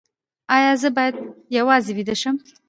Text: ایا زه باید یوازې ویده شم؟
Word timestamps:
ایا 0.55 0.73
زه 0.81 0.89
باید 0.97 1.15
یوازې 1.57 1.91
ویده 1.97 2.15
شم؟ 2.21 2.35